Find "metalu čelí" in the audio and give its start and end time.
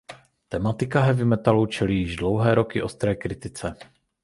1.25-1.99